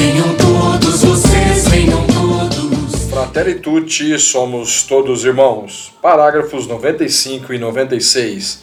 Venham 0.00 0.34
todos 0.34 1.04
vocês, 1.04 1.68
venham 1.68 2.06
todos. 2.06 3.04
Fratelli 3.10 3.56
tutti, 3.56 4.18
somos 4.18 4.82
todos 4.84 5.26
irmãos. 5.26 5.92
Parágrafos 6.00 6.66
95 6.66 7.52
e 7.52 7.58
96. 7.58 8.62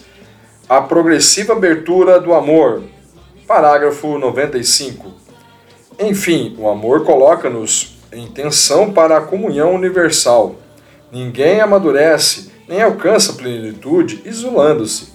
A 0.68 0.80
progressiva 0.80 1.52
abertura 1.52 2.18
do 2.18 2.34
amor. 2.34 2.82
Parágrafo 3.46 4.18
95. 4.18 5.12
Enfim, 6.00 6.56
o 6.58 6.68
amor 6.68 7.04
coloca-nos 7.04 7.96
em 8.12 8.26
tensão 8.26 8.92
para 8.92 9.18
a 9.18 9.20
comunhão 9.20 9.76
universal. 9.76 10.56
Ninguém 11.12 11.60
amadurece 11.60 12.50
nem 12.66 12.82
alcança 12.82 13.34
plenitude 13.34 14.22
isolando-se. 14.24 15.12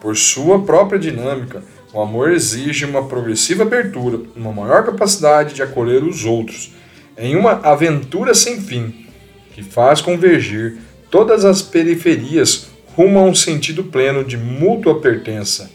Por 0.00 0.16
sua 0.16 0.62
própria 0.62 1.00
dinâmica, 1.00 1.64
o 1.94 2.00
amor 2.00 2.32
exige 2.32 2.84
uma 2.84 3.06
progressiva 3.06 3.62
abertura, 3.62 4.20
uma 4.34 4.52
maior 4.52 4.84
capacidade 4.84 5.54
de 5.54 5.62
acolher 5.62 6.02
os 6.02 6.24
outros, 6.24 6.72
em 7.16 7.36
uma 7.36 7.52
aventura 7.52 8.34
sem 8.34 8.60
fim, 8.60 9.06
que 9.52 9.62
faz 9.62 10.00
convergir 10.00 10.78
todas 11.08 11.44
as 11.44 11.62
periferias 11.62 12.66
rumo 12.96 13.20
a 13.20 13.22
um 13.22 13.34
sentido 13.34 13.84
pleno 13.84 14.24
de 14.24 14.36
mútua 14.36 15.00
pertença. 15.00 15.70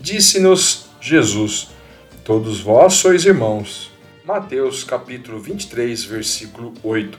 Disse-nos 0.00 0.86
Jesus: 1.02 1.68
Todos 2.24 2.60
vós 2.60 2.94
sois 2.94 3.26
irmãos. 3.26 3.92
Mateus 4.24 4.82
capítulo 4.84 5.38
23, 5.38 6.02
versículo 6.04 6.72
8. 6.82 7.18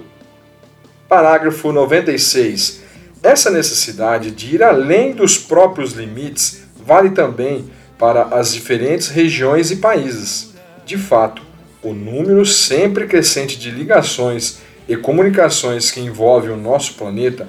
Parágrafo 1.08 1.72
96. 1.72 2.82
Essa 3.22 3.52
necessidade 3.52 4.32
de 4.32 4.56
ir 4.56 4.64
além 4.64 5.14
dos 5.14 5.38
próprios 5.38 5.94
limites 5.94 6.64
vale 6.84 7.12
também 7.12 7.70
para 8.00 8.24
as 8.32 8.54
diferentes 8.54 9.10
regiões 9.10 9.70
e 9.70 9.76
países. 9.76 10.54
De 10.86 10.98
fato, 10.98 11.44
o 11.84 11.94
número 11.94 12.46
sempre 12.46 13.06
crescente 13.06 13.60
de 13.60 13.70
ligações 13.70 14.60
e 14.88 14.96
comunicações 14.96 15.92
que 15.92 16.00
envolvem 16.00 16.50
o 16.50 16.58
nosso 16.58 16.96
planeta 16.96 17.48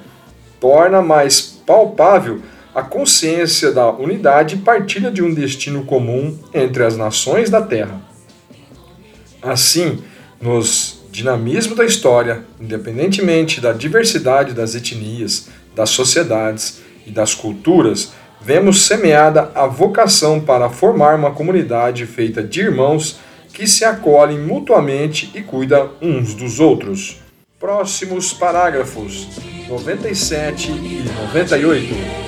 torna 0.59 1.01
mais 1.01 1.41
palpável 1.41 2.41
a 2.75 2.81
consciência 2.81 3.71
da 3.71 3.89
unidade 3.91 4.55
e 4.55 4.59
partilha 4.59 5.09
de 5.09 5.23
um 5.23 5.33
destino 5.33 5.83
comum 5.85 6.37
entre 6.53 6.83
as 6.83 6.95
nações 6.95 7.49
da 7.49 7.61
Terra. 7.61 8.01
Assim, 9.41 9.99
nos 10.39 11.01
dinamismo 11.11 11.75
da 11.75 11.85
história, 11.85 12.45
independentemente 12.59 13.59
da 13.59 13.73
diversidade 13.73 14.53
das 14.53 14.75
etnias, 14.75 15.49
das 15.75 15.89
sociedades 15.89 16.81
e 17.05 17.11
das 17.11 17.33
culturas, 17.33 18.13
vemos 18.43 18.85
semeada 18.85 19.51
a 19.53 19.67
vocação 19.67 20.39
para 20.39 20.69
formar 20.69 21.15
uma 21.15 21.31
comunidade 21.31 22.05
feita 22.05 22.41
de 22.41 22.61
irmãos 22.61 23.19
que 23.53 23.67
se 23.67 23.85
acolhem 23.85 24.39
mutuamente 24.39 25.31
e 25.35 25.41
cuidam 25.41 25.91
uns 26.01 26.33
dos 26.33 26.59
outros. 26.59 27.17
Próximos 27.59 28.33
parágrafos 28.33 29.27
97 29.69 30.71
e 30.71 31.03
98. 31.21 32.20